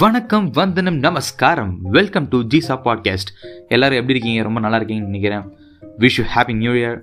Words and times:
வணக்கம் 0.00 0.50
வந்தனம் 0.50 0.98
நமஸ்காரம். 0.98 1.72
வெல்கம் 1.82 2.26
டு 2.28 2.38
ஜிசா 2.52 2.74
பாட்காஸ்ட் 2.84 3.30
எல்லோரும் 3.68 3.98
எப்படி 3.98 4.14
இருக்கீங்க? 4.14 4.42
ரொம்ப 4.42 4.60
நல்லா 4.60 4.78
இருக்கீங்கன்னு 4.78 5.08
நினைக்கிறேன். 5.10 5.44
Wish 5.98 6.16
you 6.18 6.24
happy 6.34 6.54
new 6.56 6.72
year 6.72 6.98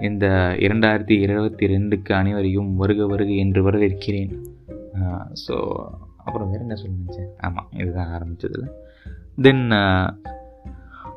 இந்த 0.00 0.26
இரண்டாயிரத்தி 0.58 1.16
இருபத்தி 1.20 1.66
ரெண்டுக்கு 1.66 2.12
அனைவரையும் 2.12 2.76
வருக 2.76 3.06
வருக 3.06 3.30
என்று 3.44 3.60
வரவேற்கிறேன். 3.68 4.32
ஸோ 5.44 5.56
அப்புறம் 6.24 6.50
வேறு 6.50 6.60
என்ன 6.60 6.74
சொல்ல 6.74 6.96
நினச்சேன்? 7.02 7.30
ஆமாம் 7.40 7.68
இதுதான் 7.78 8.12
ஆரம்பித்ததில் 8.16 8.68
தென் 9.42 9.64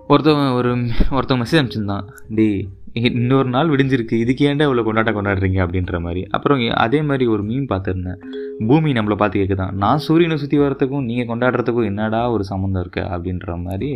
ஒருத்தவங்க 0.10 0.54
ஒரு 0.54 0.74
ஒருத்தவங்க 1.16 1.46
மெசேஜ் 1.46 1.62
அனுப்பிச்சிருந்தான். 1.62 2.08
டி 2.30 2.70
இன்னொரு 2.96 3.50
நாள் 3.50 3.70
விடிஞ்சிருக்கு. 3.70 4.14
இதுக்கு 4.14 4.44
ஏன்டா 4.50 4.66
இவ்வளோ 4.68 4.84
கொண்டாட்டம் 4.84 5.18
கொண்டாடுறீங்க 5.18 5.60
அப்படின்ற 5.66 6.00
மாதிரி. 6.00 6.26
அப்புறம் 6.30 6.62
அதே 6.70 7.02
மாதிரி 7.02 7.28
ஒரு 7.28 7.44
மீன் 7.44 7.66
பார்த்துருந்தேன். 7.70 8.20
பூமி 8.68 8.92
நம்மளை 8.92 9.16
பார்த்து 9.16 9.42
கேட்குதான் 9.42 9.74
நான் 9.74 9.98
சூரியனை 9.98 10.38
சுற்றி 10.38 10.60
வரத்துக்கும் 10.60 11.08
நீங்கள் 11.10 11.30
கொண்டாடுறதுக்கும் 11.32 11.84
என்னடா 11.84 12.32
ஒரு 12.32 12.44
சம்மந்தம் 12.44 12.84
இருக்குது 12.84 13.10
அப்படின்ற 13.16 13.58
மாதிரி 13.58 13.90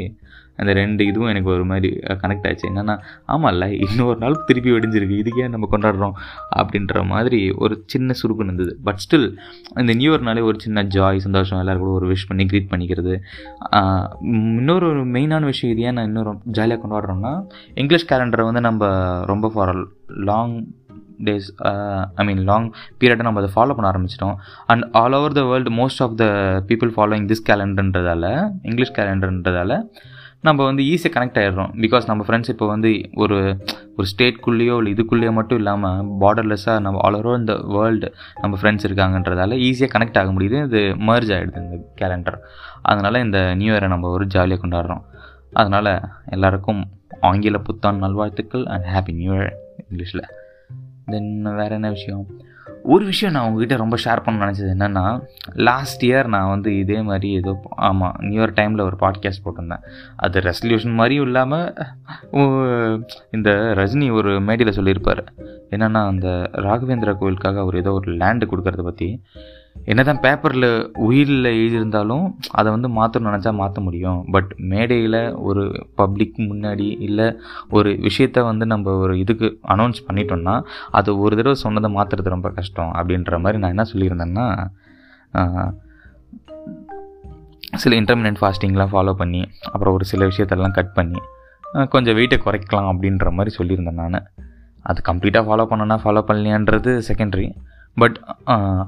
அந்த 0.60 0.72
ரெண்டு 0.80 1.02
இதுவும் 1.10 1.32
எனக்கு 1.32 1.50
ஒரு 1.56 1.66
மாதிரி 1.72 1.90
கனெக்ட் 2.22 2.48
ஆச்சு. 2.50 2.66
என்னென்னா 2.72 2.96
ஆமாம்ல 3.34 3.68
இன்னொரு 3.86 4.18
நாள் 4.24 4.38
திருப்பி 4.48 4.72
வெடிஞ்சிருக்கு. 4.76 5.20
இதுக்கே 5.22 5.48
நம்ம 5.56 5.70
கொண்டாடுறோம்? 5.74 6.16
அப்படின்ற 6.60 7.06
மாதிரி 7.14 7.42
ஒரு 7.64 7.76
சின்ன 7.94 8.18
சுருக்கம் 8.22 8.48
இருந்தது 8.48 8.74
பட் 8.88 9.02
ஸ்டில் 9.06 9.28
இந்த 9.82 9.94
நியூ 10.00 10.10
இயர்னாலே 10.14 10.44
ஒரு 10.50 10.58
சின்ன 10.66 10.84
ஜாய் 10.98 11.24
சந்தோஷம் 11.28 11.62
எல்லோரும் 11.62 11.84
கூட 11.84 11.94
ஒரு 12.00 12.08
விஷ் 12.14 12.28
பண்ணி 12.32 12.46
க்ரீட் 12.52 12.72
பண்ணிக்கிறது. 12.74 13.16
இன்னொரு 14.60 14.88
ஒரு 14.92 15.04
மெயினான 15.16 15.44
விஷயம் 15.52 15.74
இது 15.76 15.86
ஏன் 15.88 15.98
நான் 16.00 16.10
இன்னொரு 16.12 16.34
ஜாலியாக 16.58 16.82
கொண்டாடுறோம்னா 16.84 17.34
இங்கிலீஷ் 17.82 18.10
கேலண்டரை 18.12 18.46
வந்து 18.50 18.64
நம்ம 18.68 18.92
ரொம்ப 19.32 19.50
for 19.56 19.74
long 20.30 20.54
days 21.28 21.48
I 22.20 22.24
mean 22.28 22.44
long 22.50 22.68
பீரியடை 23.00 23.24
நம்ம 23.28 23.42
அதை 23.42 23.50
ஃபாலோ 23.56 23.74
பண்ண 23.78 23.88
ஆரம்பிச்சிட்டோம். 23.92 24.36
And 24.72 24.84
all 25.00 25.16
over 25.18 25.38
the 25.40 25.42
world 25.50 25.72
most 25.80 26.02
of 26.06 26.16
the 26.22 26.26
people 26.70 26.92
following 26.96 27.28
this 27.32 27.48
கேலண்டர்ன்றதால 27.50 28.26
English 28.70 28.96
கேலண்டர்ன்றதால 28.98 29.82
நம்ம 30.48 30.66
வந்து 30.68 30.84
ஈஸியாக 30.92 31.14
கனெக்ட் 31.16 31.40
ஆகிடுறோம் 31.40 31.72
பிகாஸ் 31.84 32.06
நம்ம 32.10 32.26
ஃப்ரெண்ட்ஸ் 32.26 32.52
இப்போ 32.54 32.66
வந்து 32.74 32.90
ஒரு 33.24 33.38
ஒரு 33.98 34.08
ஸ்டேட்குள்ளேயோ 34.12 34.76
இல்லை 34.80 34.92
இதுக்குள்ளேயோ 34.96 35.32
மட்டும் 35.38 35.60
இல்லாமல் 35.62 36.06
பார்டர்லெஸ்ஸாக 36.22 36.84
நம்ம 36.86 37.02
ஆல் 37.08 37.18
ஓவர் 37.18 37.40
இந்த 37.40 37.54
வேர்ல்டு 37.76 38.08
நம்ம 38.42 38.58
ஃப்ரெண்ட்ஸ் 38.62 38.86
இருக்காங்கன்றதால 38.88 39.58
ஈஸியாக 39.68 39.92
கனெக்ட் 39.96 40.20
ஆக 40.22 40.32
முடியுது. 40.36 40.60
இது 40.68 40.82
மர்ஜ் 41.10 41.32
ஆகிடுது 41.38 41.64
இந்த 41.66 41.80
கேலண்டர் 42.02 42.38
அதனால் 42.92 43.24
இந்த 43.26 43.40
நியூ 43.62 43.72
இயரை 43.74 43.90
நம்ம 43.96 44.10
ஒரு 44.16 44.28
ஜாலியாக 44.36 44.62
கொண்டாடுறோம். 44.64 45.04
அதனால் 45.62 45.92
எல்லாருக்கும் 46.36 46.82
ஆங்கில 47.30 47.60
புத்தாண்டு 47.68 48.04
நல்வாழ்த்துக்கள் 48.06 48.66
அண்ட் 48.74 48.88
ஹாப்பி 48.94 49.16
நியூ 49.22 49.34
இயர் 49.38 49.54
இங்கிலீஷில். 49.84 50.26
தென் 51.14 51.32
வேறு 51.60 51.76
என்ன 51.80 51.90
விஷயம்? 51.98 52.26
ஒரு 52.84 53.06
விஷயம் 53.06 53.34
நான் 53.34 53.46
உங்ககிட்ட 53.46 53.76
ரொம்ப 53.76 53.98
ஷேர் 54.04 54.24
பண்ண 54.24 54.46
நினச்சது 54.46 54.72
என்னென்னா 54.78 55.22
லாஸ்ட் 55.54 56.06
இயர் 56.06 56.28
நான் 56.28 56.50
வந்து 56.50 56.78
இதே 56.78 57.02
மாதிரி 57.02 57.34
ஏதோ 57.34 57.60
ஆமாம் 57.76 58.16
நியூ 58.20 58.44
இயர் 58.44 58.58
டைமில் 58.60 58.82
ஒரு 58.82 58.96
பாட்காஸ்ட் 59.00 59.44
போட்டிருந்தேன். 59.46 59.84
அது 60.16 60.40
ரெசல்யூஷன் 60.40 60.94
மாதிரியும் 60.94 61.26
இல்லாமல் 61.26 61.74
இந்த 63.32 63.50
ரஜினி 63.52 64.12
ஒரு 64.12 64.40
மேடையில் 64.40 64.76
சொல்லியிருப்பார். 64.76 65.24
என்னென்னா 65.70 66.06
அந்த 66.06 66.50
ராகவேந்திரா 66.54 67.16
கோவிலுக்காக 67.16 67.60
அவர் 67.60 67.76
ஏதோ 67.76 67.92
ஒரு 67.92 68.12
லேண்டு 68.12 68.48
கொடுக்கறத 68.52 68.84
பற்றி 68.84 69.22
என்ன 69.86 70.04
தான் 70.04 70.20
பேப்பரில் 70.20 70.68
உயிரில் 70.96 71.46
எழுதியிருந்தாலும் 71.52 72.26
அதை 72.52 72.72
வந்து 72.72 72.90
மாற்றணும்னு 72.90 73.30
நினச்சா 73.30 73.54
மாற்ற 73.54 73.82
முடியும். 73.82 74.26
பட் 74.32 74.56
மேடையில் 74.58 75.18
ஒரு 75.40 75.64
பப்ளிக் 75.96 76.36
முன்னாடி 76.40 76.98
இல்லை 77.00 77.28
ஒரு 77.70 77.90
விஷயத்த 78.02 78.44
வந்து 78.44 78.66
நம்ம 78.66 78.92
ஒரு 78.96 79.20
இதுக்கு 79.20 79.60
அனௌன்ஸ் 79.68 80.06
பண்ணிட்டோம்னா 80.08 80.56
அது 80.92 81.20
ஒரு 81.20 81.36
தடவை 81.36 81.54
சொன்னதை 81.56 81.96
மாற்றுறது 81.96 82.30
ரொம்ப 82.30 82.50
கஷ்டம் 82.50 82.92
அப்படின்ற 82.94 83.40
மாதிரி 83.40 83.58
நான் 83.58 83.70
என்ன 83.70 83.86
சொல்லியிருந்தேன்னா 83.94 84.48
சில 87.76 87.96
இன்டர்மீடியட் 88.02 88.42
ஃபாஸ்டிங்லாம் 88.42 88.92
ஃபாலோ 88.92 89.14
பண்ணி 89.14 89.42
அப்புறம் 89.72 89.94
ஒரு 89.94 90.06
சில 90.06 90.26
விஷயத்தெல்லாம் 90.26 90.72
கட் 90.72 90.94
பண்ணி 90.94 91.20
கொஞ்சம் 91.90 92.18
வெயிட்டை 92.18 92.38
குறைக்கலாம் 92.40 92.90
அப்படின்ற 92.92 93.32
மாதிரி 93.32 93.56
சொல்லியிருந்தேன் 93.58 93.92
நான். 93.92 94.28
அது 94.84 95.02
கம்ப்ளீட்டாக 95.06 95.46
ஃபாலோ 95.48 95.66
பண்ணனா 95.70 96.00
ஃபாலோ 96.04 96.24
பண்ணலையான்றது 96.28 97.02
செகண்டரி 97.08 97.48
பட் 98.02 98.18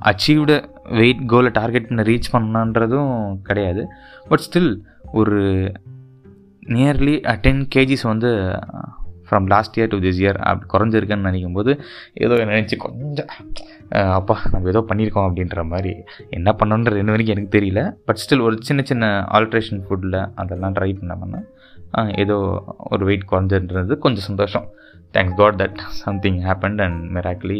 அச்சீவ்டு 0.09 0.55
வெயிட் 0.99 1.21
கோலை 1.31 1.51
டார்கெட் 1.59 1.87
பண்ண 1.89 2.03
ரீச் 2.11 2.33
பண்ணான்றதும் 2.35 3.13
கிடையாது. 3.49 3.83
பட் 4.29 4.45
ஸ்டில் 4.47 4.71
ஒரு 5.19 5.39
நியர்லி 6.73 7.15
டென் 7.45 7.63
கேஜிஸ் 7.75 8.05
வந்து 8.11 8.31
from 9.27 9.47
last 9.53 9.75
year 9.79 9.91
to 9.91 9.97
this 10.05 10.19
year 10.23 10.37
அப்படி 10.49 10.67
குறைஞ்சிருக்குன்னு 10.73 11.27
நினைக்கும் 11.27 11.57
போது 11.57 11.71
ஏதோ 12.25 12.35
நினச்சி 12.49 12.75
கொஞ்சம் 12.85 13.29
அப்பா 14.17 14.35
நம்ம 14.51 14.69
ஏதோ 14.73 14.81
பண்ணியிருக்கோம் 14.89 15.27
அப்படின்ற 15.27 15.63
மாதிரி 15.71 15.93
என்ன 16.37 16.49
பண்ணணுன்ற 16.59 16.93
ரெண்டு 16.99 17.13
வரைக்கும் 17.13 17.35
எனக்கு 17.35 17.55
தெரியல. 17.57 17.81
பட் 18.05 18.21
ஸ்டில் 18.23 18.45
ஒரு 18.47 18.57
சின்ன 18.69 18.81
சின்ன 18.91 19.05
ஆல்ட்ரேஷன் 19.37 19.81
ஃபுட்டில் 19.87 20.19
அதெல்லாம் 20.41 20.75
ட்ரை 20.79 20.91
பண்ண 20.99 21.15
ஏதோ 22.23 22.37
ஒரு 22.91 23.03
வெயிட் 23.09 23.31
குறைஞ்சின்றது 23.31 23.95
கொஞ்சம் 24.05 24.27
சந்தோஷம். 24.29 24.67
Thanks 25.15 25.37
god 25.39 25.55
that 25.61 25.79
something 26.01 26.37
happened 26.39 26.81
and 26.83 26.99
miraculously 27.15 27.57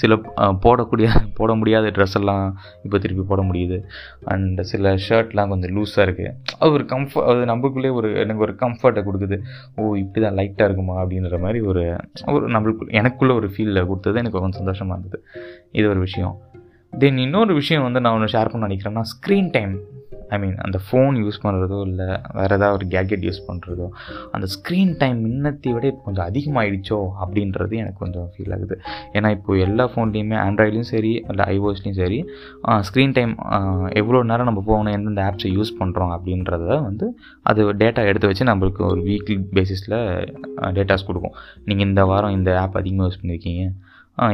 சில 0.00 0.16
போடக்கூடிய 0.64 1.06
போட 1.38 1.54
முடியாத 1.60 1.86
ட்ரெஸ் 1.96 2.16
எல்லாம் 2.20 2.44
இப்போ 2.82 2.98
திருப்பி 2.98 3.24
போட 3.30 3.42
முடியுது. 3.42 3.78
அண்ட் 4.24 4.60
சில 4.70 4.92
ஷர்ட்லாம் 5.06 5.50
கொஞ்சம் 5.52 5.74
லூஸாக 5.76 6.04
இருக்குது 6.06 6.32
அது 6.58 6.70
ஒரு 6.76 6.84
கம்ஃபர்ட் 6.92 7.28
அது 7.32 7.42
நம்மளுக்குள்ளே 7.52 7.90
ஒரு 8.00 8.10
எனக்கு 8.24 8.44
ஒரு 8.46 8.54
கம்ஃபர்ட்டை 8.62 9.02
கொடுக்குது. 9.08 9.38
ஓ 9.76 9.94
இப்படி 10.02 10.24
தான் 10.26 10.38
லைட்டாக 10.40 10.68
இருக்குமா 10.70 10.96
அப்படின்ற 11.04 11.40
மாதிரி 11.46 11.60
ஒரு 11.72 11.84
ஒரு 12.34 12.46
நம்மளுக்கு 12.56 12.86
எனக்குள்ளே 13.00 13.36
ஒரு 13.40 13.50
ஃபீலில் 13.54 13.86
கொடுத்தது. 13.86 14.16
எனக்கு 14.18 14.38
கொஞ்சம் 14.38 14.60
சந்தோஷமாக 14.60 14.98
இருந்தது. 15.00 15.20
இது 15.72 15.88
ஒரு 15.88 15.98
விஷயம். 15.98 16.36
தென் 16.92 17.18
இன்னொரு 17.18 17.52
விஷயம் 17.54 17.82
வந்து 17.82 18.00
நான் 18.00 18.14
ஒன்று 18.18 18.32
ஷேர் 18.34 18.50
பண்ண 18.52 18.66
நினைக்கிறேன்னா 18.66 19.02
ஸ்க்ரீன் 19.12 19.50
டைம் 19.56 19.72
ஐ 20.34 20.36
மீன் 20.42 20.56
அந்த 20.66 20.78
ஃபோன் 20.86 21.16
யூஸ் 21.22 21.38
பண்ணுறதோ 21.44 21.78
இல்லை 21.88 22.06
வேறு 22.38 22.54
ஏதாவது 22.56 22.74
ஒரு 22.78 22.86
கேக்கெட் 22.94 23.24
யூஸ் 23.28 23.40
பண்ணுறதோ 23.48 23.86
அந்த 24.34 24.46
ஸ்க்ரீன் 24.54 24.92
டைம் 25.02 25.18
முன்னத்தை 25.26 25.72
விட 25.76 25.86
இப்போ 25.92 26.04
கொஞ்சம் 26.08 26.26
அதிகமாகிடுச்சோ 26.30 26.98
அப்படின்றது 27.24 27.74
எனக்கு 27.82 28.00
கொஞ்சம் 28.04 28.28
ஃபீல் 28.34 28.54
ஆகுது. 28.56 28.76
ஏன்னா 29.16 29.30
இப்போது 29.36 29.62
எல்லா 29.66 29.86
ஃபோன்லேயுமே 29.94 30.38
ஆண்ட்ராய்ட்லேயும் 30.46 30.90
சரி 30.94 31.12
இல்லை 31.30 31.46
ஐஓஸ்லேயும் 31.54 31.98
சரி 32.02 32.20
ஸ்க்ரீன் 32.88 33.16
டைம் 33.18 33.34
எவ்வளோ 34.02 34.22
நேரம் 34.32 34.50
நம்ம 34.50 34.62
போகணும் 34.70 34.94
எந்தெந்த 34.98 35.22
ஆப்ஸை 35.30 35.50
யூஸ் 35.56 35.72
பண்ணுறோம் 35.80 36.14
அப்படின்றத 36.16 36.68
வந்து 36.88 37.08
அது 37.50 37.70
டேட்டா 37.82 38.04
எடுத்து 38.10 38.30
வச்சு 38.32 38.50
நம்மளுக்கு 38.52 38.84
ஒரு 38.92 39.02
வீக்லி 39.10 39.36
பேசிஸில் 39.58 39.98
டேட்டாஸ் 40.78 41.08
கொடுக்கும். 41.10 41.36
நீங்கள் 41.68 41.88
இந்த 41.90 42.04
வாரம் 42.12 42.36
இந்த 42.38 42.50
ஆப் 42.62 42.80
அதிகமாக 42.82 43.08
யூஸ் 43.08 43.20
பண்ணியிருக்கீங்க 43.22 43.64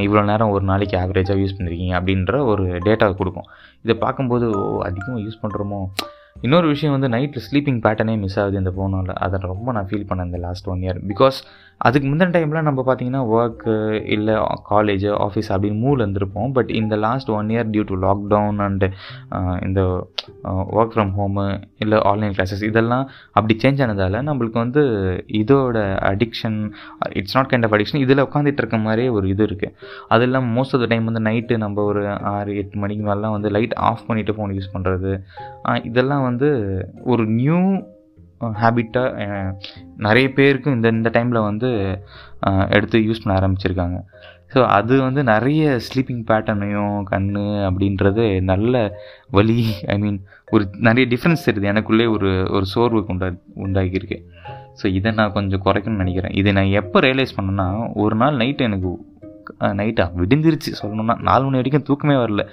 இவ்வளோ 0.06 0.20
நேரம் 0.28 0.52
ஒரு 0.54 0.64
நாளைக்கு 0.68 0.96
ஆவரேஜாக 1.02 1.40
யூஸ் 1.42 1.54
பண்ணியிருக்கீங்க 1.56 1.94
அப்படின்ற 1.98 2.34
ஒரு 2.50 2.64
டேட்டா 2.86 3.06
கொடுக்கும். 3.20 3.48
இதை 3.84 3.94
பார்க்கும்போது 3.98 4.46
அதிகமாக 4.82 5.22
யூஸ் 5.22 5.42
பண்ணுறோமோ 5.42 5.80
இன்னொரு 6.42 6.66
விஷயம் 6.68 6.94
வந்து 6.96 7.08
நைட்டில் 7.08 7.44
ஸ்லீப்பிங் 7.46 7.80
பேட்டர்னே 7.82 8.14
மிஸ் 8.18 8.38
ஆகுது 8.38 8.56
இந்த 8.56 8.70
ஃபோனால் 8.70 9.12
அதை 9.16 9.38
ரொம்ப 9.44 9.72
நான் 9.72 9.88
ஃபீல் 9.90 10.06
பண்ணேன் 10.08 10.26
இந்த 10.26 10.38
லாஸ்ட் 10.38 10.68
ஒன் 10.68 10.82
இயர் 10.82 10.98
பிகாஸ் 11.08 11.38
அதுக்கு 11.82 12.06
முந்தின 12.08 12.32
டைமில் 12.34 12.66
நம்ம 12.68 12.80
பார்த்தீங்கன்னா 12.86 13.22
ஒர்க்கு 13.34 13.74
இல்லை 14.14 14.34
காலேஜ் 14.70 15.06
ஆஃபீஸ் 15.24 15.50
அப்படின்னு 15.54 15.80
மூவில் 15.84 16.02
இருந்திருப்போம். 16.04 16.50
பட் 16.56 16.70
uh, 16.70 16.78
இந்த 16.80 16.94
last 17.04 17.30
one 17.36 17.50
year 17.54 17.68
due 17.72 17.84
to 17.90 17.96
lockdown 18.04 18.60
and 18.66 18.88
இந்த 19.66 19.80
ஒர்க் 20.74 20.94
ஃப்ரம் 20.94 21.12
ஹோமு 21.16 21.44
இல்லை 21.78 21.98
ஆன்லைன் 22.10 22.34
கிளாஸஸ் 22.36 22.64
இதெல்லாம் 22.68 23.04
அப்படி 23.32 23.56
சேஞ்ச் 23.62 23.82
ஆனதால் 23.84 24.18
நம்மளுக்கு 24.28 24.58
வந்து 24.58 24.82
இதோட 25.40 25.78
addiction 26.12 26.58
it's 27.12 27.36
not 27.36 27.50
kind 27.50 27.66
of 27.68 27.76
addiction 27.78 28.04
இதில் 28.04 28.24
உட்காந்துட்டு 28.26 28.62
இருக்க 28.62 28.78
மாதிரியே 28.78 29.10
ஒரு 29.10 29.28
இது 29.28 29.44
இருக்குது 29.48 29.74
அது 30.08 30.26
இல்லாமல் 30.28 30.54
மோஸ்ட் 30.56 30.76
ஆஃப் 30.76 30.84
த 30.84 30.88
டைம் 30.92 31.08
வந்து 31.10 31.24
நைட்டு 31.28 31.56
நம்ம 31.58 31.84
ஒரு 31.84 32.02
ஆறு 32.32 32.52
எட்டு 32.56 32.78
மணிக்கு 32.78 33.04
மேலாம் 33.04 33.36
வந்து 33.36 33.50
லைட் 33.50 33.76
ஆஃப் 33.82 34.04
பண்ணிவிட்டு 34.08 34.36
ஃபோன் 34.38 34.54
யூஸ் 34.54 34.72
பண்ணுறது 34.74 35.12
இதெல்லாம் 35.84 36.22
வந்து 36.22 36.50
ஒரு 37.04 37.24
நியூ 37.36 37.60
ஹேபிட்டாக 38.62 39.54
நிறைய 40.06 40.26
பேருக்கு 40.38 40.76
இந்த 40.76 40.88
இந்த 40.98 41.10
டைமில் 41.16 41.46
வந்து 41.48 41.70
எடுத்து 42.76 42.98
யூஸ் 43.08 43.22
பண்ண 43.24 43.34
ஆரம்பிச்சிருக்காங்க. 43.40 43.98
ஸோ 44.54 44.60
அது 44.78 44.94
வந்து 45.06 45.20
நிறைய 45.32 45.78
ஸ்லீப்பிங் 45.86 46.24
பேட்டர்னையும் 46.30 46.96
கண் 47.10 47.28
அப்படின்றது 47.68 48.24
நல்ல 48.50 48.82
வலி. 49.36 49.60
ஐ 49.94 49.96
மீன் 50.02 50.18
ஒரு 50.54 50.64
நிறைய 50.88 51.04
டிஃப்ரென்ஸ் 51.12 51.46
தெரியுது 51.46 51.70
எனக்குள்ளே 51.72 52.06
ஒரு 52.16 52.30
ஒரு 52.56 52.66
சோர்வுக்கு 52.74 53.12
உண்டா 53.14 53.28
உண்டாகியிருக்கு. 53.66 54.18
ஸோ 54.80 54.86
இதை 54.98 55.12
நான் 55.20 55.34
கொஞ்சம் 55.38 55.64
குறைக்கணும்னு 55.66 56.02
நினைக்கிறேன். 56.04 56.34
இதை 56.40 56.52
நான் 56.58 56.76
எப்போ 56.80 57.00
ரியலைஸ் 57.06 57.36
பண்ணேன்னா 57.38 57.66
ஒரு 58.04 58.16
நாள் 58.22 58.40
நைட்டு 58.42 58.68
எனக்கு 58.70 58.90
நைட்டாக 59.60 60.08
விடிஞ்சிருச்சு. 60.16 60.70
சொல்லணும்னா 60.82 61.16
நாலு 61.20 61.44
மணி 61.44 61.56
வரைக்கும் 61.56 61.82
தூக்கமே 61.82 62.14
வரல. 62.14 62.48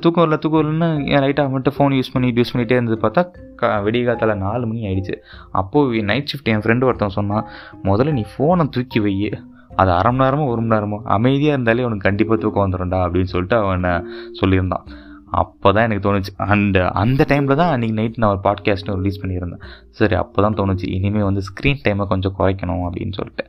தூக்கம் 0.00 0.24
வரல 0.24 0.38
தூக்கம் 0.38 0.60
வரலன்னு 0.60 0.88
என் 1.06 1.20
லைட்டாக 1.20 1.50
மட்டும் 1.50 1.74
ஃபோன் 1.78 1.94
யூஸ் 1.98 2.12
பண்ணிட்டு 2.12 2.42
யூஸ் 2.42 2.52
பண்ணிகிட்டே 2.52 2.78
இருந்தது 2.78 2.98
பார்த்தா 3.08 3.22
க 3.54 3.66
விடிய 3.66 4.04
காத்தால் 4.04 4.36
நாலு 4.36 4.66
மணி 4.66 4.82
ஆகிடுச்சு 4.84 5.16
அப்போது 5.50 6.04
நைட் 6.04 6.30
ஷிஃப்ட் 6.32 6.52
என் 6.54 6.58
ஃப்ரெண்டு 6.58 6.84
ஒருத்தன் 6.84 7.16
சொன்னான் 7.18 7.46
முதல்ல 7.84 8.12
நீ 8.12 8.24
ஃபோனை 8.32 8.68
தூக்கி 8.68 9.00
வை 9.00 9.30
அது 9.76 9.90
அரை 9.90 10.12
மணி 10.12 10.24
நேரமோ 10.24 10.46
ஒரு 10.46 10.60
மணி 10.60 10.72
நேரமோ? 10.74 10.98
அமைதியாக 11.04 11.52
இருந்தாலே 11.52 11.84
உனக்கு 11.84 12.08
கண்டிப்பாக 12.08 12.40
தூக்கம் 12.40 12.64
வந்துடும்டா 12.64 12.98
அப்படின்னு 13.04 13.32
சொல்லிட்டு 13.34 13.56
அவன் 13.56 14.04
சொல்லியிருந்தான். 14.40 14.86
அப்போ 15.30 15.72
தான் 15.72 15.84
எனக்கு 15.84 16.04
தோணுச்சு. 16.06 16.32
அண்ட் 16.36 16.76
அந்த 16.76 17.24
டைமில் 17.28 17.54
தான் 17.54 17.80
அன்றைக்கி 17.80 17.92
நைட் 17.92 18.18
நான் 18.18 18.30
ஒரு 18.30 18.40
பாட்காஸ்ட்டும் 18.44 18.96
ரிலீஸ் 18.96 19.20
பண்ணியிருந்தேன். 19.22 19.62
சரி 19.90 20.14
அப்போ 20.14 20.42
தான் 20.42 20.54
தோணுச்சு. 20.54 20.86
இனிமேல் 20.88 21.22
வந்து 21.22 21.40
ஸ்க்ரீன் 21.40 21.82
டைமை 21.88 22.06
கொஞ்சம் 22.06 22.34
குறைக்கணும் 22.38 22.84
அப்படின்னு 22.86 23.12
சொல்லிட்டு. 23.12 23.44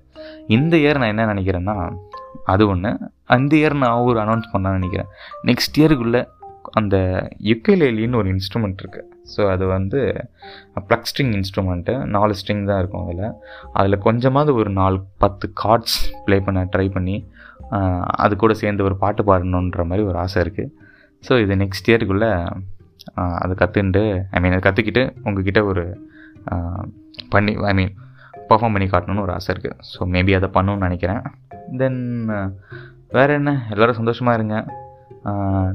இந்த 0.48 0.78
இயர் 0.78 0.98
நான் 0.98 1.12
என்ன 1.14 1.26
நினைக்கிறேன்னா 1.34 1.76
அது 2.52 2.64
ஒன்று 2.68 2.92
அந்த 3.36 3.52
இயர் 3.62 3.82
நான் 3.84 4.06
ஒரு 4.12 4.20
அனௌன்ஸ் 4.26 4.52
பண்ணான்னு 4.54 4.80
நினைக்கிறேன். 4.80 5.10
நெக்ஸ்ட் 5.50 5.80
இயருக்குள்ளே 5.82 6.22
அந்த 6.80 6.96
யுக்கேலேலின்னு 7.50 8.20
ஒரு 8.22 8.30
இன்ஸ்ட்ருமெண்ட் 8.34 8.82
இருக்குது 8.84 9.08
ஸோ 9.34 9.42
அது 9.54 9.66
வந்து 9.76 10.00
ப்ளக் 10.88 11.08
ஸ்ட்ரிங் 11.10 11.34
இன்ஸ்ட்ருமெண்ட்டு 11.38 11.94
நாலு 12.16 12.34
ஸ்ட்ரிங் 12.40 12.66
தான் 12.70 12.80
இருக்கும் 12.82 13.06
அதில். 13.06 13.26
அதில் 13.74 14.04
கொஞ்சமாவது 14.08 14.52
ஒரு 14.62 14.70
நாலு 14.82 14.98
பத்து 15.24 15.48
கார்ட்ஸ் 15.64 15.98
ப்ளே 16.26 16.38
பண்ண 16.48 16.64
ட்ரை 16.76 16.88
பண்ணி 16.90 17.16
அது 18.24 18.34
கூட 18.36 18.54
சேர்ந்து 18.62 18.86
ஒரு 18.88 18.96
பாட்டு 18.98 19.22
பாடணுன்ற 19.30 19.84
மாதிரி 19.90 20.06
ஒரு 20.08 20.18
ஆசை 20.18 20.40
இருக்குது 20.46 20.72
ஸோ 21.24 21.34
இது 21.44 21.56
நெக்ஸ்ட் 21.64 21.90
இயருக்குள்ளே 21.92 22.32
அதை 23.44 23.54
கற்றுண்டு 23.62 24.02
ஐ 24.32 24.40
மீன் 24.42 24.56
அதை 24.56 24.64
கற்றுக்கிட்டு 24.66 25.04
உங்ககிட்ட 25.26 25.62
ஒரு 25.66 25.84
பண்ணி 27.30 27.54
ஐ 27.72 27.74
மீன் 27.74 27.94
பர்ஃபார்ம் 28.52 28.76
பண்ணி 28.76 28.88
காட்டணும்னு 28.92 29.26
ஒரு 29.26 29.34
ஆசை 29.38 29.50
இருக்குது 29.56 29.78
ஸோ 29.92 30.08
மேபி 30.16 30.34
அதை 30.40 30.50
பண்ணணும்னு 30.56 30.88
நினைக்கிறேன். 30.88 31.22
தென் 31.82 32.00
வேறு 33.18 33.34
என்ன? 33.40 33.52
எல்லோரும் 33.74 34.00
சந்தோஷமாக 34.00 34.38
இருங்க. 34.40 34.58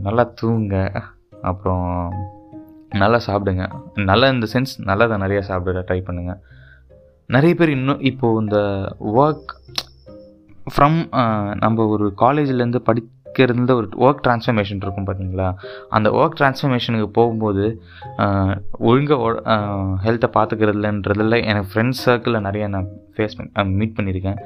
நல்லா 0.06 0.24
தூங்க 0.40 0.74
அப்புறம் 1.50 1.88
நல்லா 3.02 3.18
சாப்பிடுங்க. 3.26 3.64
நல்லா 4.10 4.26
இந்த 4.34 4.46
சென்ஸ் 4.52 4.72
நல்லதை 4.90 5.16
நிறையா 5.24 5.42
சாப்பிட 5.48 5.80
ட்ரை 5.88 5.98
பண்ணுங்கள் 6.08 6.40
நிறைய 7.34 7.52
பேர் 7.58 7.70
இன்னும் 7.76 8.02
இப்போது 8.10 8.40
இந்த 8.42 8.58
ஒர்க் 9.20 9.52
ஃப்ரம் 10.74 10.98
நம்ம 11.62 11.86
ஒரு 11.94 12.06
காலேஜ்லேருந்து 12.22 12.80
படிக்கிறதுல 13.36 13.74
ஒரு 13.80 13.88
ஒர்க் 14.06 14.22
ட்ரான்ஸ்ஃபர்மேஷன் 14.26 14.82
இருக்கும் 14.84 15.06
பார்த்தீங்களா? 15.08 15.48
அந்த 15.96 16.08
ஒர்க் 16.20 16.36
ட்ரான்ஸ்ஃபர்மேஷனுக்கு 16.40 17.08
போகும்போது 17.18 17.64
ஒழுங்காக 18.88 19.24
ஹெல்த்தை 20.06 20.30
பார்த்துக்கிறதுலன்றதில் 20.36 21.42
எனக்கு 21.50 21.70
ஃப்ரெண்ட்ஸ் 21.72 22.04
சர்க்கிளில் 22.06 22.46
நிறைய 22.48 22.66
நான் 22.74 22.88
ஃபேஸ் 23.16 23.36
பண்ணி 23.36 23.76
மீட் 23.80 23.94
பண்ணியிருக்கேன். 23.98 24.38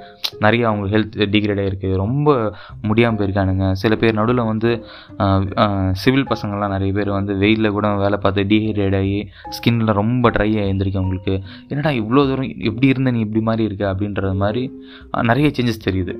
நிறைய 0.45 0.63
அவங்க 0.69 0.85
ஹெல்த் 0.95 1.17
டிகிரேட் 1.35 1.63
ஆகிருக்கு 1.63 1.89
ரொம்ப 2.03 2.29
முடியாமல் 2.89 3.19
போயிருக்கானுங்க. 3.21 3.67
சில 3.83 3.97
பேர் 4.03 4.19
நடுவில் 4.19 4.43
வந்து 4.51 4.71
சிவில் 6.03 6.29
பசங்கள்லாம் 6.33 6.75
நிறைய 6.77 6.93
பேர் 6.99 7.11
வந்து 7.19 7.35
வெயிலில் 7.43 7.75
கூட 7.77 7.89
வேலை 8.05 8.19
பார்த்து 8.25 8.49
டீஹைட்ரேட் 8.53 8.99
ஆகி 9.01 9.19
ஸ்கின்லாம் 9.57 10.01
ரொம்ப 10.03 10.31
ட்ரை 10.37 10.51
ஆகியிருந்திருக்கு 10.63 11.01
அவங்களுக்கு. 11.03 11.37
என்னடா 11.69 11.93
இவ்வளோ 12.01 12.25
தூரம் 12.31 12.53
எப்படி 12.71 12.93
இருந்த 12.95 13.11
நீ 13.17 13.21
இப்படி 13.27 13.45
மாதிரி 13.51 13.69
இருக்க? 13.71 13.85
அப்படின்றது 13.93 14.37
மாதிரி 14.45 14.65
நிறைய 15.31 15.49
சேஞ்சஸ் 15.57 15.87
தெரியுது. 15.89 16.15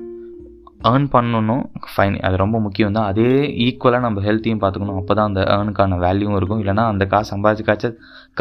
ஏர்ன் 0.89 1.05
பண்ணணும். 1.15 1.63
ஃபைன் 1.91 2.15
அது 2.27 2.35
ரொம்ப 2.43 2.57
முக்கியம் 2.65 2.95
தான் 2.97 3.07
அதே 3.11 3.27
ஈக்குவலாக 3.65 4.03
நம்ம 4.05 4.21
ஹெல்த்தையும் 4.27 4.61
பார்த்துக்கணும். 4.63 4.97
அப்போ 5.01 5.13
தான் 5.19 5.29
அந்த 5.29 5.41
ஏர்னுக்கான 5.55 5.97
வேல்யூவும் 6.05 6.37
இருக்கும். 6.39 6.61
இல்லைனா 6.63 6.83
அந்த 6.93 7.03
காசு 7.13 7.29
சம்பாதிச்சு 7.33 7.65
காய்ச்ச 7.69 7.89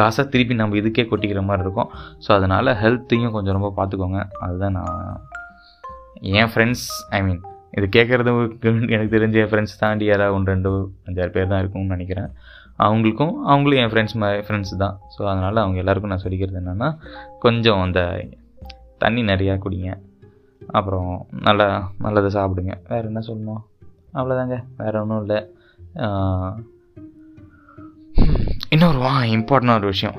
காசை 0.00 0.22
திருப்பி 0.32 0.56
நம்ம 0.60 0.76
இதுக்கே 0.80 1.04
கொட்டிக்கிற 1.12 1.42
மாதிரி 1.48 1.64
இருக்கும். 1.66 1.90
ஸோ 2.24 2.30
அதனால் 2.38 2.70
ஹெல்த்தையும் 2.82 3.34
கொஞ்சம் 3.36 3.56
ரொம்ப 3.58 3.70
பார்த்துக்கோங்க. 3.78 4.20
அதுதான் 4.46 4.76
நான் 4.78 5.20
என் 6.40 6.52
ஃப்ரெண்ட்ஸ் 6.54 6.86
ஐ 7.16 7.20
மீன் 7.28 7.40
இது 7.78 7.86
கேட்குறது 7.96 8.30
எனக்கு 8.94 9.12
தெரிஞ்ச 9.16 9.36
என் 9.44 9.50
ஃப்ரெண்ட்ஸ் 9.50 9.78
தாண்டி 9.82 10.06
யாராவது 10.12 10.36
ஒன்று 10.36 10.52
ரெண்டு 10.54 10.70
அஞ்சாறு 11.08 11.32
பேர் 11.36 11.50
தான் 11.52 11.60
இருக்கும்னு 11.62 11.94
நினைக்கிறேன். 11.96 12.30
அவங்களுக்கும் 12.86 13.34
அவங்களும் 13.52 13.80
என் 13.82 13.92
ஃப்ரெண்ட்ஸ் 13.92 14.16
மாதிரி 14.22 14.44
ஃப்ரெண்ட்ஸ் 14.46 14.74
தான். 14.84 14.94
ஸோ 15.14 15.20
அதனால் 15.32 15.62
அவங்க 15.64 15.78
எல்லாருக்கும் 15.82 16.12
நான் 16.14 16.24
சொல்லிக்கிறது 16.26 16.60
என்னென்னா 16.62 16.88
கொஞ்சம் 17.44 17.82
அந்த 17.86 18.00
தண்ணி 19.04 19.22
நிறையா 19.32 19.56
குடிங்க. 19.64 19.90
அப்புறம் 20.68 21.26
நல்லா 21.42 21.90
நல்லதை 21.98 22.42
சாப்பிடுங்க. 22.42 22.72
வேறு 22.88 23.06
என்ன 23.06 23.20
சொல்லணும்? 23.26 23.62
அவ்வளோதாங்க 24.14 24.64
வேறு 24.76 25.00
ஒன்றும் 25.00 25.24
இல்லை. 25.26 25.54
இன்னொரு 28.68 28.98
வா 28.98 29.20
இம்பார்ட்டண்டான 29.20 29.76
ஒரு 29.76 29.86
விஷயம். 29.86 30.16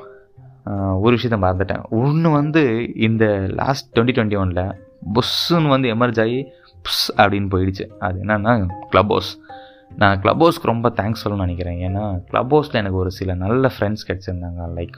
ஒரு 1.01 1.15
விஷயத்த 1.15 1.38
மறந்துட்டேன். 1.45 1.83
ஒன்று 1.89 2.29
வந்து 2.29 2.95
இந்த 2.95 3.45
லாஸ்ட் 3.49 3.99
டுவெண்ட்டி 3.99 4.03
டுவெண்ட்டி 4.03 4.39
ஒனில் 4.43 4.75
புஷ்ஷுன்னு 5.13 5.67
வந்து 5.67 5.95
எமர்ஜ் 5.95 6.21
ஆகி 6.21 6.47
புஷ் 6.81 7.11
அப்படின்னு 7.17 7.49
போயிடுச்சு. 7.53 7.87
அது 7.99 8.23
என்னென்னா 8.23 8.67
க்ளப் 8.89 9.07
ஹவுஸ் 9.07 9.39
நான் 9.95 10.19
க்ளப் 10.21 10.44
ஹவுஸ்க்கு 10.44 10.69
ரொம்ப 10.71 10.89
தேங்க்ஸ் 10.89 11.21
சொல்லணும்னு 11.23 11.35
நினைக்கிறேன். 11.35 11.79
ஏன்னா 11.79 12.23
க்ளப் 12.29 12.55
ஹவுஸில் 12.55 12.73
எனக்கு 12.73 12.97
ஒரு 12.97 13.11
சில 13.11 13.33
நல்ல 13.33 13.71
friends 13.79 14.05
கிடச்சிருந்தாங்க. 14.07 14.59
Like 14.75 14.97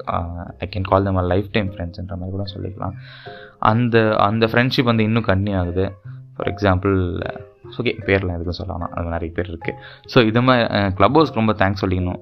I 0.60 0.70
can 0.76 0.90
call 0.90 1.04
them 1.04 1.16
lifetime 1.52 1.72
ஃப்ரெண்ட்ஸ்ன்ற 1.72 2.16
மாதிரி 2.18 2.30
கூட 2.30 2.44
சொல்லிக்கலாம். 2.56 2.94
அந்த 3.72 3.98
அந்த 4.28 4.46
ஃப்ரெண்ட்ஷிப் 4.52 4.92
வந்து 4.92 5.08
இன்னும் 5.10 5.28
கன்டினியூ 5.32 5.58
ஆகுது 5.62 5.86
ஃபார் 6.36 6.52
எக்ஸாம்பிள் 6.54 6.96
ஓகே 7.78 7.92
பேர்லாம் 8.08 8.36
எதுக்கும் 8.38 8.58
சொல்லலாம் 8.58 8.92
அது 8.98 9.14
நிறைய 9.14 9.30
பேர் 9.36 9.50
இருக்குது 9.52 9.78
ஸோ 10.14 10.18
இது 10.30 10.42
மாதிரி 10.48 10.90
க்ளப் 10.98 11.16
ஹவுஸ்க்கு 11.18 11.40
ரொம்ப 11.42 11.54
தேங்க்ஸ் 11.62 11.82
சொல்லிக்கணும். 11.84 12.20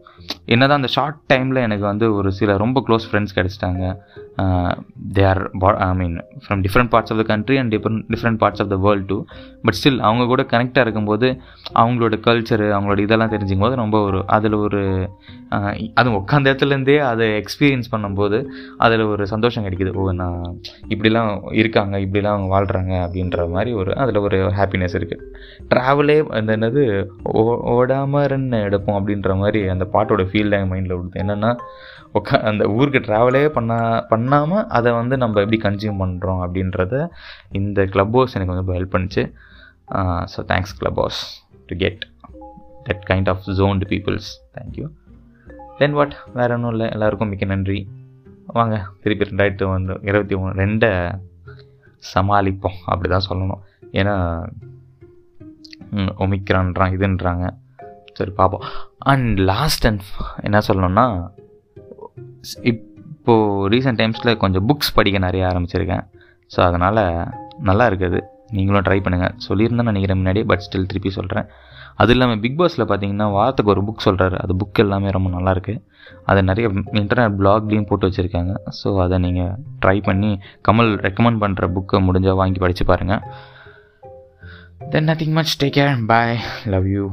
என்ன 0.54 0.64
தான் 0.68 0.80
அந்த 0.82 0.90
ஷார்ட் 0.96 1.18
டைமில் 1.32 1.60
எனக்கு 1.68 1.86
வந்து 1.90 2.08
ஒரு 2.18 2.30
சில 2.40 2.56
ரொம்ப 2.64 2.84
close 2.88 3.08
friends 3.10 3.36
கிடச்சிட்டாங்க. 3.38 3.84
They 5.16 5.24
are 5.28 5.42
I 5.82 5.90
mean 5.94 6.16
from 6.44 6.62
different 6.66 6.92
parts 6.94 7.12
of 7.14 7.20
the 7.22 7.26
country 7.32 7.58
and 7.58 7.72
different 7.76 8.04
different 8.14 8.40
parts 8.42 8.62
of 8.64 8.72
the 8.74 8.78
world 8.86 9.08
too 9.08 9.18
but 9.64 9.78
still 9.80 10.00
அவங்க 10.00 10.24
கூட 10.26 10.44
கனெக்டாக 10.52 10.86
இருக்கும்போது 10.86 11.28
அவங்களோட 11.76 12.16
கல்ச்சரு 12.28 12.68
அவங்களோட 12.72 13.00
இதெல்லாம் 13.00 13.34
தெரிஞ்சுக்கும் 13.34 13.66
போது 13.66 13.82
ரொம்ப 13.84 14.00
ஒரு 14.02 14.20
அதில் 14.28 14.58
ஒரு 14.60 14.82
uh, 15.52 15.72
அதுவும் 15.94 16.18
உட்காந்த 16.20 16.50
இடத்துலேருந்தே 16.50 16.98
அதை 17.10 17.26
எக்ஸ்பீரியன்ஸ் 17.42 17.92
பண்ணும்போது 17.92 18.38
அதில் 18.78 19.06
ஒரு 19.06 19.24
சந்தோஷம் 19.28 19.66
கிடைக்குது. 19.66 19.94
ஓ 19.96 20.12
நான் 20.14 20.44
இப்படிலாம் 20.90 21.32
இருக்காங்க 21.54 21.96
இப்படிலாம் 22.00 22.36
அவங்க 22.36 22.50
வாழ்கிறாங்க 22.56 22.94
அப்படின்ற 23.06 23.48
மாதிரி 23.50 23.74
ஒரு 23.74 23.94
அதில் 23.96 24.20
ஒரு 24.20 24.40
ஹாப்பினஸ் 24.60 24.98
இருக்குது 25.00 25.26
ட்ராவலே 25.72 26.18
அந்த 26.32 26.52
என்னது 26.58 26.84
ஓ 27.32 27.44
ஓடாமல் 27.76 28.28
ரன் 28.28 28.50
எடுப்போம் 28.66 28.98
அப்படின்ற 29.00 29.32
மாதிரி 29.36 29.62
அந்த 29.70 29.88
பாட்டோட 29.94 30.24
ஃபீல் 30.30 30.54
தான் 30.54 30.72
மைண்டில் 30.72 30.98
விடுது 30.98 31.22
என்னென்னா 31.24 31.52
உட்கா 32.14 32.38
அந்த 32.44 32.64
ஊருக்கு 32.70 33.00
ட்ராவலே 33.00 33.44
பண்ணா 33.52 33.78
பண்ணாமல் 34.32 34.66
அதை 34.78 34.90
வந்து 35.00 35.16
நம்ம 35.22 35.42
எப்படி 35.44 35.58
கன்சியூம் 35.66 36.02
பண்ணுறோம் 36.02 36.42
அப்படின்றத 36.46 36.96
இந்த 37.60 37.86
க்ளப் 37.94 38.14
ஹவுஸ் 38.18 38.36
எனக்கு 38.38 38.54
வந்து 38.54 38.76
ஹெல்ப் 38.78 38.94
பண்ணிச்சு. 38.96 39.24
So 40.34 40.40
thanks 40.52 40.74
clubhouse 41.02 41.22
to 41.70 41.76
get 41.84 42.04
that 42.88 43.04
kind 43.10 43.30
of 43.32 43.48
joined 43.60 43.88
peoples 43.92 44.30
thank you 44.58 44.86
then 45.80 45.96
what 45.98 46.16
வேறு 46.38 46.54
ஒன்றும் 46.56 46.72
இல்லை. 46.74 46.88
எல்லாருக்கும் 46.96 47.32
மிக்க 47.34 47.46
நன்றி. 47.54 47.80
வாங்க 48.58 48.78
திருப்பி 49.02 49.28
ரெண்டாயிரத்து 49.32 49.66
ஒன்று 49.74 49.94
இருபத்தி 50.10 50.36
ஒன்று 50.40 50.54
ரெண்டை 50.64 50.92
சமாளிப்போம். 52.14 52.78
அப்படி 52.92 53.10
தான் 53.16 53.28
சொல்லணும். 53.30 53.62
ஏன்னா 54.00 54.16
ஒமிக்ரான்றான் 56.26 56.96
இதுன்றாங்க. 56.98 57.46
சரி 58.20 58.34
பார்ப்போம் 58.40 58.66
அண்ட் 59.12 59.40
லாஸ்ட் 59.52 59.86
அண்ட் 59.90 60.06
என்ன 60.48 60.62
சொல்லணும்னா 60.70 61.06
இப்போது 63.22 63.68
ரீசெண்ட் 63.72 64.00
டைம்ஸில் 64.02 64.40
கொஞ்சம் 64.44 64.68
புக்ஸ் 64.70 64.96
படிக்க 64.98 65.18
நிறைய 65.26 65.44
ஆரம்பிச்சிருக்கேன். 65.50 66.06
ஸோ 66.52 66.60
அதனால் 66.68 67.02
நல்லா 67.68 67.86
இருக்குது 67.90 68.20
நீங்களும் 68.56 68.86
ட்ரை 68.88 68.98
பண்ணுங்கள் 69.04 69.36
சொல்லியிருந்தேன் 69.48 69.90
நினைக்கிறேன் 69.90 70.20
முன்னாடி 70.22 70.42
பட் 70.50 70.64
ஸ்டில் 70.66 70.88
திருப்பி 70.92 71.12
சொல்கிறேன் 71.18 71.46
அது 72.02 72.12
இல்லாமல் 72.14 72.42
பிக் 72.44 72.58
பாஸில் 72.60 72.86
பார்த்தீங்கன்னா 72.90 73.28
வாரத்துக்கு 73.36 73.72
ஒரு 73.74 73.82
புக் 73.88 74.06
சொல்கிறாரு 74.06 74.38
அது 74.44 74.54
புக் 74.62 74.82
எல்லாமே 74.84 75.10
ரொம்ப 75.16 75.30
நல்லாயிருக்கு 75.36 75.76
அதை 76.30 76.42
நிறைய 76.50 76.68
இன்டர்நெட் 77.02 77.38
பிளாக்லேயும் 77.42 77.88
போட்டு 77.90 78.08
வச்சுருக்காங்க. 78.08 78.54
ஸோ 78.80 78.90
அதை 79.06 79.18
நீங்கள் 79.26 79.54
ட்ரை 79.84 79.98
பண்ணி 80.08 80.32
கமல் 80.70 80.92
ரெக்கமெண்ட் 81.08 81.42
பண்ணுற 81.44 81.70
புக்கை 81.78 82.02
முடிஞ்சால் 82.08 82.40
வாங்கி 82.42 82.62
படித்து 82.66 82.86
பாருங்கள் 82.92 83.24
then 84.96 85.10
nothing 85.12 85.38
much 85.40 85.56
take 85.64 85.78
care 85.80 86.06
bye 86.14 86.36
love 86.76 86.90
you 86.96 87.06